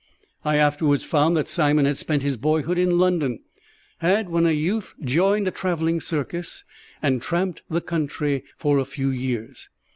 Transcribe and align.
I 0.43 0.55
afterwards 0.57 1.05
found 1.05 1.37
that 1.37 1.47
Simon 1.47 1.85
had 1.85 1.95
spent 1.95 2.23
his 2.23 2.35
boyhood 2.35 2.79
in 2.79 2.97
London, 2.97 3.41
had 3.99 4.29
when 4.29 4.47
a 4.47 4.51
youth 4.51 4.95
joined 4.99 5.47
a 5.47 5.51
travelling 5.51 6.01
circus, 6.01 6.63
and 7.03 7.21
tramped 7.21 7.61
the 7.69 7.81
country 7.81 8.43
for 8.57 8.79
a 8.79 8.85
few 8.85 9.11
years. 9.11 9.69